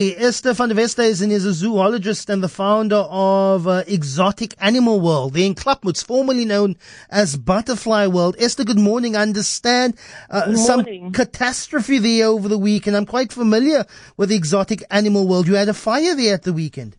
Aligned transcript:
Esther 0.00 0.54
van 0.54 0.68
der 0.68 0.76
Westhuizen 0.76 1.32
is 1.32 1.44
a 1.44 1.52
zoologist 1.52 2.30
and 2.30 2.40
the 2.40 2.48
founder 2.48 3.04
of 3.10 3.66
uh, 3.66 3.82
Exotic 3.88 4.54
Animal 4.60 5.00
World. 5.00 5.34
They're 5.34 5.52
Klapmuts, 5.54 6.04
formerly 6.04 6.44
known 6.44 6.76
as 7.10 7.36
Butterfly 7.36 8.06
World. 8.06 8.36
Esther, 8.38 8.62
good 8.62 8.78
morning. 8.78 9.16
I 9.16 9.22
understand 9.22 9.96
uh, 10.30 10.44
Good 10.44 10.58
some 10.58 11.12
catastrophe 11.12 11.98
there 11.98 12.28
over 12.28 12.46
the 12.46 12.56
weekend. 12.56 12.96
I'm 12.96 13.06
quite 13.06 13.32
familiar 13.32 13.86
with 14.16 14.28
the 14.28 14.36
Exotic 14.36 14.84
Animal 14.88 15.26
World. 15.26 15.48
You 15.48 15.56
had 15.56 15.68
a 15.68 15.74
fire 15.74 16.14
there 16.14 16.34
at 16.34 16.44
the 16.44 16.52
weekend. 16.52 16.96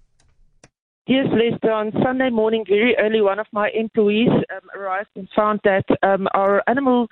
Yes, 1.07 1.27
Lester. 1.31 1.71
On 1.71 1.93
Sunday 2.04 2.31
morning, 2.31 2.66
very 2.68 2.97
early, 2.97 3.21
one 3.21 3.39
of 3.39 3.47
my 3.54 3.70
employees 3.73 4.27
um, 4.27 4.70
arrived 4.77 5.11
and 5.16 5.29
found 5.34 5.61
that 5.63 5.86
um, 6.04 6.27
our 6.34 6.61
animal 6.68 7.07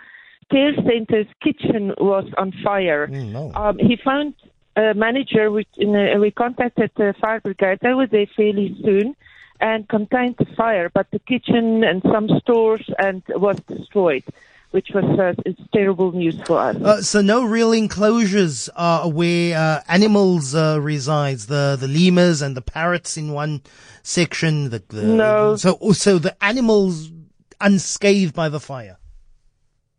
care 0.51 0.73
center's 0.75 1.27
kitchen 1.41 1.93
was 1.97 2.25
on 2.37 2.51
fire. 2.61 3.07
Mm, 3.07 3.31
no. 3.31 3.53
Um, 3.55 3.77
he 3.77 3.97
phoned 4.03 4.33
a 4.77 4.93
manager, 4.93 5.49
which, 5.51 5.67
in 5.77 5.91
we 6.21 6.31
contacted 6.31 6.91
the 6.95 7.13
fire 7.19 7.41
brigade. 7.41 7.79
They 7.81 7.93
were 7.93 8.07
there 8.07 8.27
fairly 8.35 8.77
soon 8.83 9.15
and 9.59 9.89
contained 9.89 10.35
the 10.37 10.45
fire, 10.45 10.89
but 10.89 11.09
the 11.11 11.19
kitchen 11.19 11.83
and 11.83 12.01
some 12.03 12.29
stores 12.39 12.87
and 12.99 13.23
was 13.29 13.59
destroyed, 13.61 14.23
which 14.71 14.89
was 14.93 15.05
uh, 15.19 15.33
it's 15.45 15.59
terrible 15.73 16.11
news 16.11 16.39
for 16.45 16.59
us. 16.59 16.75
Uh, 16.75 17.01
so 17.01 17.21
no 17.21 17.43
real 17.43 17.71
enclosures 17.71 18.69
uh, 18.75 19.09
where 19.09 19.57
uh, 19.57 19.81
animals 19.87 20.53
uh, 20.53 20.79
resides. 20.79 21.47
The 21.47 21.75
the 21.79 21.87
lemurs 21.87 22.43
and 22.43 22.55
the 22.55 22.61
parrots 22.61 23.17
in 23.17 23.33
one 23.33 23.61
section. 24.03 24.69
The, 24.69 24.83
the 24.89 25.01
No. 25.01 25.55
So 25.55 25.79
so 25.93 26.19
the 26.19 26.35
animals 26.43 27.11
unscathed 27.59 28.35
by 28.35 28.49
the 28.49 28.59
fire. 28.59 28.97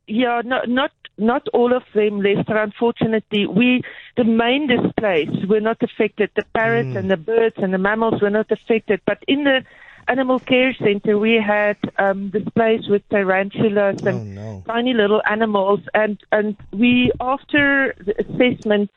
Yeah, 0.09 0.41
no, 0.45 0.61
not 0.67 0.91
not 1.19 1.47
all 1.53 1.77
of 1.77 1.83
them, 1.95 2.21
Lester. 2.23 2.57
Unfortunately, 2.57 3.47
we 3.47 3.83
the 4.17 4.25
main 4.25 4.67
displays 4.67 5.29
were 5.49 5.61
not 5.61 5.83
affected. 5.83 6.31
The 6.35 6.45
parrots 6.55 6.91
and 6.95 7.11
the 7.11 7.17
birds 7.17 7.57
and 7.59 7.73
the 7.75 7.79
mammals 7.79 8.23
were 8.23 8.31
not 8.31 8.51
affected, 8.51 9.01
but 9.07 9.23
in 9.29 9.45
the 9.45 9.65
animal 10.09 10.41
care 10.41 10.75
center 10.83 11.19
we 11.19 11.35
had 11.35 11.77
um, 11.99 12.31
displays 12.31 12.89
with 12.89 13.03
tarantulas 13.11 13.97
and 14.03 14.21
Oh, 14.21 14.25
no. 14.25 14.63
tiny 14.67 14.95
little 14.95 15.21
animals, 15.31 15.81
and 15.93 16.19
and 16.33 16.57
we 16.73 17.13
after 17.21 17.95
the 18.05 18.15
assessment. 18.23 18.91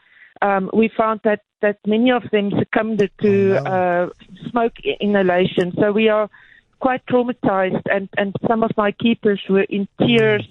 Um, 0.44 0.72
we 0.74 0.90
found 0.98 1.20
that, 1.24 1.42
that 1.62 1.78
many 1.86 2.10
of 2.12 2.24
them 2.32 2.50
succumbed 2.58 2.98
to 3.22 3.58
Oh, 3.60 3.64
no. 3.64 3.72
uh, 3.72 4.10
smoke 4.50 4.74
inhalation. 5.00 5.72
So 5.80 5.92
we 5.92 6.10
are 6.10 6.32
quite 6.80 7.06
traumatized, 7.06 7.84
and, 7.86 8.10
and 8.18 8.36
some 8.48 8.64
of 8.64 8.72
my 8.76 8.92
keepers 8.92 9.40
were 9.48 9.68
in 9.70 9.88
tears 10.00 10.48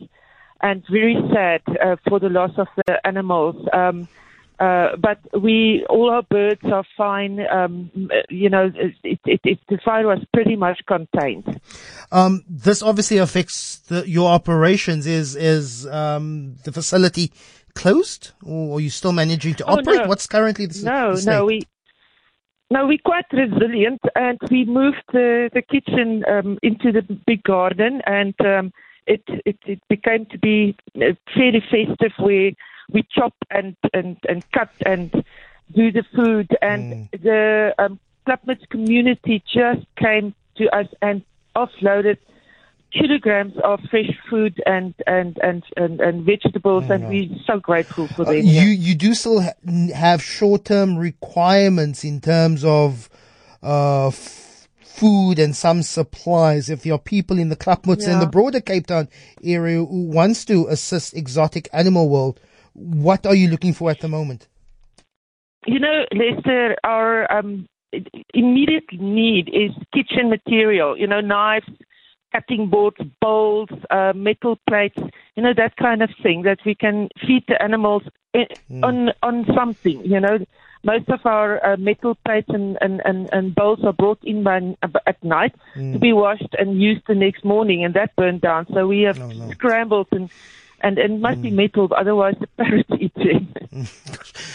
and 0.62 0.84
very 0.90 1.16
sad 1.32 1.62
uh, 1.82 1.96
for 2.08 2.18
the 2.20 2.28
loss 2.28 2.52
of 2.58 2.68
the 2.86 3.06
animals. 3.06 3.56
Um, 3.72 4.08
uh, 4.58 4.94
but 4.96 5.18
we, 5.40 5.86
all 5.88 6.10
our 6.10 6.22
birds 6.22 6.60
are 6.64 6.84
fine. 6.94 7.40
Um, 7.50 7.90
you 8.28 8.50
know, 8.50 8.70
it, 8.74 9.18
it, 9.24 9.40
it, 9.42 9.58
the 9.70 9.78
fire 9.82 10.06
was 10.06 10.22
pretty 10.34 10.54
much 10.54 10.80
contained. 10.86 11.58
Um, 12.12 12.44
this 12.46 12.82
obviously 12.82 13.16
affects 13.16 13.78
the, 13.88 14.06
your 14.06 14.28
operations. 14.30 15.06
Is 15.06 15.34
is 15.34 15.86
um, 15.86 16.56
the 16.64 16.72
facility 16.72 17.32
closed, 17.74 18.32
or 18.44 18.76
are 18.76 18.80
you 18.80 18.90
still 18.90 19.12
managing 19.12 19.54
to 19.54 19.64
Oh, 19.64 19.78
operate? 19.78 20.02
no. 20.02 20.08
What's 20.08 20.26
currently 20.26 20.66
the, 20.66 20.84
No, 20.84 21.16
the 21.16 21.30
no, 21.30 21.44
we. 21.46 21.62
No, 22.72 22.86
we're 22.86 22.98
quite 23.04 23.24
resilient, 23.32 24.00
and 24.14 24.38
we 24.48 24.64
moved 24.64 25.02
the, 25.12 25.50
the 25.52 25.60
kitchen 25.60 26.22
um, 26.30 26.56
into 26.62 26.92
the 26.92 27.02
big 27.26 27.42
garden, 27.42 28.00
and 28.06 28.34
um, 28.42 28.72
it, 29.06 29.22
it 29.44 29.58
it 29.66 29.80
became 29.88 30.26
to 30.26 30.38
be 30.38 30.76
uh, 30.96 31.12
fairly 31.34 31.62
festive, 31.70 32.12
where 32.18 32.52
we 32.92 33.02
chop 33.10 33.34
and 33.50 33.76
and 33.92 34.16
and 34.28 34.44
cut 34.52 34.70
and 34.84 35.10
do 35.74 35.92
the 35.92 36.04
food, 36.14 36.48
and 36.62 37.08
the 37.12 37.72
um, 37.78 37.98
Klapmuts 38.26 38.68
community 38.70 39.42
just 39.52 39.86
came 39.96 40.34
to 40.56 40.68
us 40.76 40.86
and 41.00 41.22
offloaded 41.56 42.18
kilograms 42.92 43.54
of 43.62 43.80
fresh 43.90 44.10
food 44.28 44.60
and 44.66 44.94
and 45.06 45.38
and 45.42 45.62
and, 45.76 46.00
and 46.00 46.24
vegetables, 46.24 46.84
and 46.88 47.06
we're 47.08 47.28
so 47.46 47.58
grateful 47.60 48.08
for 48.08 48.22
Uh, 48.26 48.32
them. 48.32 48.44
you 48.44 48.68
you 48.68 48.94
do 48.94 49.14
still 49.14 49.40
ha- 49.42 49.52
have 49.94 50.22
short 50.22 50.64
term 50.64 50.96
requirements 50.96 52.04
in 52.04 52.20
terms 52.20 52.64
of 52.64 53.08
uh, 53.62 54.08
f- 54.08 54.49
food 55.00 55.38
and 55.38 55.56
some 55.56 55.82
supplies. 55.82 56.68
If 56.68 56.82
there 56.82 56.92
are 56.92 56.98
people 56.98 57.38
in 57.38 57.48
the 57.48 57.56
Klapmuts 57.56 58.06
and 58.06 58.20
the 58.20 58.26
broader 58.26 58.60
Cape 58.60 58.86
Town 58.86 59.08
area 59.42 59.78
who 59.78 60.04
wants 60.04 60.44
to 60.44 60.66
assist 60.68 61.16
Exotic 61.16 61.68
Animal 61.72 62.10
World, 62.10 62.38
what 62.74 63.24
are 63.26 63.34
you 63.34 63.48
looking 63.48 63.72
for 63.72 63.90
at 63.90 64.00
the 64.00 64.08
moment? 64.08 64.46
You 65.66 65.80
know, 65.80 66.04
Lester, 66.12 66.76
our 66.84 67.30
um, 67.32 67.66
immediate 68.34 68.92
need 68.92 69.48
is 69.48 69.70
kitchen 69.94 70.28
material. 70.28 70.98
You 70.98 71.06
know, 71.06 71.20
knives, 71.20 71.68
cutting 72.32 72.68
boards, 72.68 72.98
bowls, 73.22 73.70
uh, 73.90 74.12
metal 74.14 74.58
plates. 74.68 74.98
You 75.34 75.42
know, 75.42 75.54
that 75.54 75.76
kind 75.76 76.02
of 76.02 76.10
thing 76.22 76.42
that 76.42 76.58
we 76.66 76.74
can 76.74 77.08
feed 77.26 77.44
the 77.48 77.60
animals 77.62 78.02
i 78.34 78.46
on 78.82 79.12
on 79.22 79.46
something. 79.54 80.04
You 80.04 80.20
know, 80.20 80.38
most 80.82 81.08
of 81.08 81.20
our 81.24 81.64
uh, 81.64 81.76
metal 81.76 82.16
plates 82.24 82.48
and, 82.48 82.78
and, 82.80 83.00
and, 83.04 83.28
and 83.32 83.54
bowls 83.54 83.80
are 83.84 83.92
brought 83.92 84.18
in 84.24 84.42
by, 84.42 84.60
at 85.06 85.22
night 85.22 85.54
to 85.74 85.98
be 85.98 86.12
washed 86.12 86.54
and 86.58 86.80
used 86.80 87.02
the 87.06 87.14
next 87.14 87.44
morning, 87.44 87.84
and 87.84 87.94
that 87.94 88.14
burned 88.16 88.40
down. 88.40 88.66
So 88.72 88.86
we 88.86 89.02
have 89.02 89.18
Oh, 89.20 89.28
no. 89.28 89.50
scrambled 89.52 90.08
and. 90.12 90.30
And, 90.82 90.96
and 90.96 91.16
it 91.16 91.20
must 91.20 91.42
be 91.42 91.50
metal, 91.50 91.90
otherwise 91.94 92.36
the 92.40 92.46
parrots 92.56 92.88
eat 92.98 93.14
them. 93.14 93.52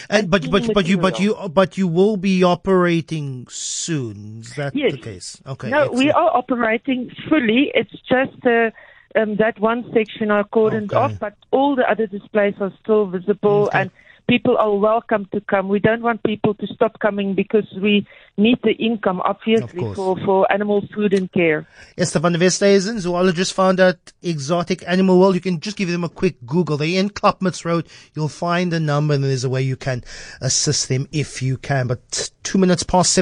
And, 0.09 0.27
but 0.29 0.49
but 0.49 0.73
but 0.73 0.87
you 0.87 0.97
but 0.97 1.19
you 1.19 1.35
but 1.53 1.77
you 1.77 1.87
will 1.87 2.17
be 2.17 2.43
operating 2.43 3.45
soon. 3.49 4.39
Is 4.41 4.55
that 4.55 4.75
Yes. 4.75 4.91
the 4.91 4.97
case? 4.97 5.39
Okay. 5.45 5.69
No, 5.69 5.91
we 5.91 6.09
are 6.09 6.35
operating 6.35 7.11
fully. 7.29 7.71
It's 7.75 7.91
just 8.09 8.43
uh, 8.43 8.71
um, 9.19 9.35
that 9.37 9.59
one 9.59 9.85
section 9.93 10.31
are 10.31 10.43
cordoned 10.45 10.93
Okay. 10.93 10.95
off, 10.95 11.11
but 11.19 11.35
all 11.51 11.75
the 11.75 11.89
other 11.89 12.07
displays 12.07 12.55
are 12.59 12.73
still 12.81 13.05
visible 13.05 13.65
Okay. 13.67 13.81
and 13.81 13.91
people 14.27 14.57
are 14.57 14.75
welcome 14.75 15.27
to 15.33 15.41
come. 15.41 15.69
We 15.69 15.79
don't 15.79 16.01
want 16.01 16.23
people 16.23 16.53
to 16.55 16.67
stop 16.67 16.99
coming 16.99 17.35
because 17.35 17.65
we 17.81 18.07
need 18.37 18.59
the 18.63 18.71
income, 18.71 19.21
obviously, 19.21 19.93
for, 19.93 20.17
for 20.25 20.51
animal 20.51 20.87
food 20.93 21.13
and 21.13 21.31
care. 21.31 21.67
Esther 21.97 22.19
van 22.19 22.33
der 22.33 22.39
Westhuizen, 22.39 22.99
zoologist 22.99 23.53
found 23.53 23.79
at 23.79 24.13
Exotic 24.21 24.83
Animal 24.87 25.19
World. 25.19 25.35
You 25.35 25.41
can 25.41 25.59
just 25.59 25.77
give 25.77 25.89
them 25.89 26.03
a 26.03 26.09
quick 26.09 26.35
Google. 26.45 26.77
They're 26.77 26.99
in 26.99 27.09
Klapmuts 27.09 27.65
Road. 27.65 27.87
You'll 28.13 28.27
find 28.29 28.73
a 28.73 28.79
number 28.79 29.13
and 29.13 29.23
there's 29.23 29.43
a 29.43 29.49
way 29.49 29.61
you 29.61 29.75
can 29.75 30.03
assist 30.41 30.89
them 30.89 31.07
if 31.11 31.41
you 31.41 31.57
can. 31.57 31.87
But 31.87 32.31
two 32.43 32.57
minutes 32.57 32.83
past 32.83 33.11
seven. 33.11 33.13